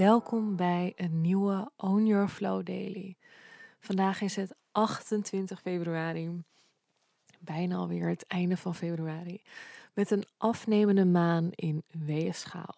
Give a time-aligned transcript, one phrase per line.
[0.00, 3.16] Welkom bij een nieuwe Own Your Flow Daily.
[3.80, 6.42] Vandaag is het 28 februari,
[7.38, 9.42] bijna alweer het einde van februari,
[9.94, 12.74] met een afnemende maan in weegschaal.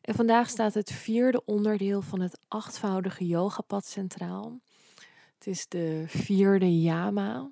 [0.00, 4.58] En vandaag staat het vierde onderdeel van het achtvoudige yogapad centraal.
[5.34, 7.50] Het is de vierde yama.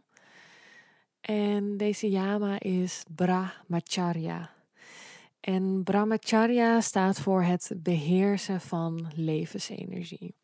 [1.21, 4.56] En deze yama is Brahmacharya.
[5.47, 10.35] En Brahmacharya staat voor het beheersen van levensenergie.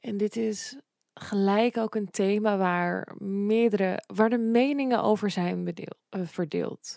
[0.00, 0.76] En dit is
[1.14, 6.96] gelijk ook een thema waar meerdere, waar de meningen over zijn eh, verdeeld.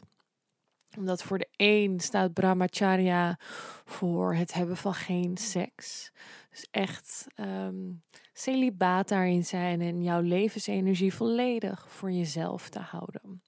[0.97, 3.39] Omdat voor de een staat Brahmacharya
[3.85, 6.11] voor het hebben van geen seks.
[6.49, 8.03] Dus echt um,
[8.33, 13.41] celibaat daarin zijn en jouw levensenergie volledig voor jezelf te houden.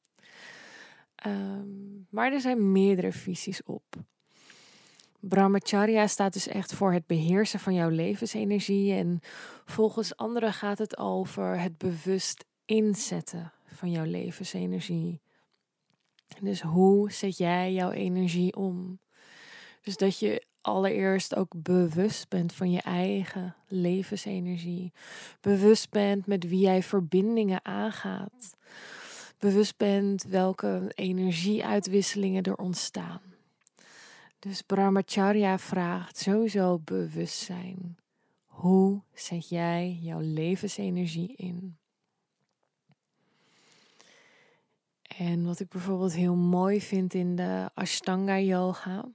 [1.25, 3.83] Um, maar er zijn meerdere visies op.
[5.19, 8.93] Brahmacharya staat dus echt voor het beheersen van jouw levensenergie.
[8.93, 9.19] En
[9.65, 15.21] volgens anderen gaat het over het bewust inzetten van jouw levensenergie.
[16.39, 18.99] Dus hoe zet jij jouw energie om?
[19.81, 24.91] Dus dat je allereerst ook bewust bent van je eigen levensenergie.
[25.41, 28.55] Bewust bent met wie jij verbindingen aangaat
[29.43, 33.21] bewust bent welke energieuitwisselingen er ontstaan.
[34.39, 37.97] Dus Brahmacharya vraagt sowieso bewustzijn.
[38.45, 41.77] Hoe zet jij jouw levensenergie in?
[45.17, 49.05] En wat ik bijvoorbeeld heel mooi vind in de Ashtanga Yoga,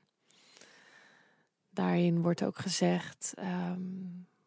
[1.71, 3.81] daarin wordt ook gezegd, ehm,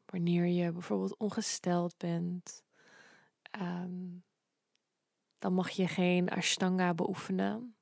[0.06, 2.64] wanneer je bijvoorbeeld ongesteld bent,
[3.52, 4.00] ehm,
[5.42, 7.76] dan mag je geen Ashtanga beoefenen.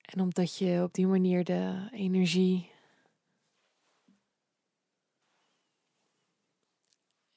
[0.00, 2.70] En omdat je op die manier de energie.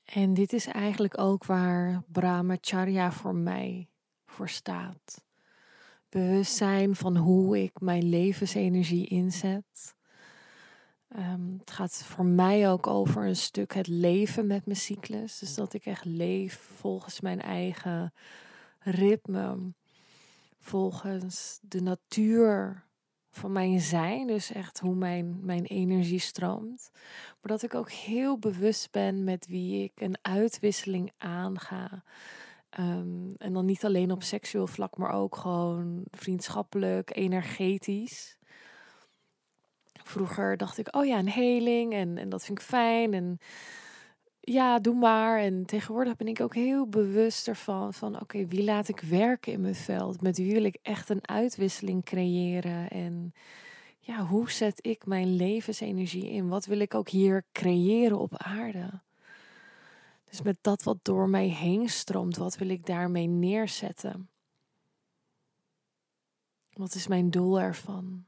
[0.03, 3.89] En dit is eigenlijk ook waar Brahmacharya voor mij
[4.25, 5.25] voor staat.
[6.09, 9.95] Bewustzijn van hoe ik mijn levensenergie inzet.
[11.17, 15.39] Um, het gaat voor mij ook over een stuk het leven met mijn cyclus.
[15.39, 18.13] Dus dat ik echt leef volgens mijn eigen
[18.79, 19.73] ritme.
[20.59, 22.85] Volgens de natuur
[23.31, 24.27] van mijn zijn.
[24.27, 26.89] Dus echt hoe mijn, mijn energie stroomt.
[27.41, 32.03] Maar dat ik ook heel bewust ben met wie ik een uitwisseling aanga.
[32.79, 38.37] Um, en dan niet alleen op seksueel vlak, maar ook gewoon vriendschappelijk, energetisch.
[40.11, 43.13] Vroeger dacht ik, oh ja, een heling en, en dat vind ik fijn.
[43.13, 43.39] En
[44.39, 45.39] ja, doe maar.
[45.39, 49.61] En tegenwoordig ben ik ook heel bewust ervan van, oké, wie laat ik werken in
[49.61, 50.21] mijn veld?
[50.21, 52.89] Met wie wil ik echt een uitwisseling creëren?
[52.89, 53.33] En
[53.99, 56.47] ja, hoe zet ik mijn levensenergie in?
[56.47, 59.01] Wat wil ik ook hier creëren op aarde?
[60.29, 64.29] Dus met dat wat door mij heen stroomt, wat wil ik daarmee neerzetten?
[66.73, 68.25] Wat is mijn doel ervan?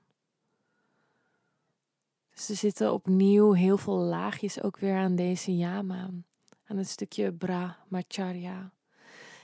[2.33, 6.09] Dus er zitten opnieuw heel veel laagjes ook weer aan deze yama.
[6.65, 8.71] Aan het stukje brahmacharya.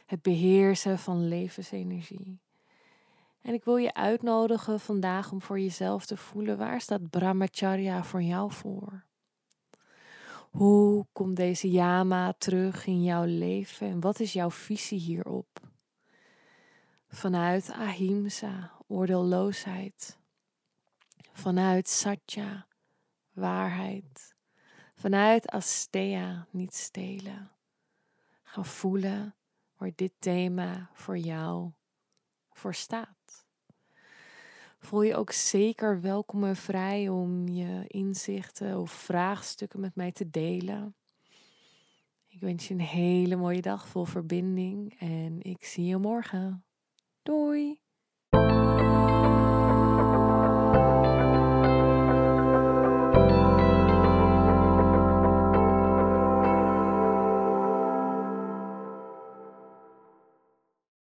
[0.05, 2.39] Het beheersen van levensenergie.
[3.41, 8.21] En ik wil je uitnodigen vandaag om voor jezelf te voelen waar staat brahmacharya voor
[8.21, 9.03] jou voor?
[10.49, 15.59] Hoe komt deze yama terug in jouw leven en wat is jouw visie hierop?
[17.07, 20.17] Vanuit ahimsa, oordeelloosheid.
[21.31, 22.67] Vanuit satya,
[23.39, 24.35] waarheid.
[24.95, 27.51] Vanuit Astea niet stelen.
[28.43, 29.35] Gaan voelen
[29.77, 31.71] waar dit thema voor jou
[32.51, 33.45] voor staat.
[34.79, 40.29] Voel je ook zeker welkom en vrij om je inzichten of vraagstukken met mij te
[40.29, 40.95] delen.
[42.27, 46.65] Ik wens je een hele mooie dag vol verbinding en ik zie je morgen.
[47.23, 47.81] Doei!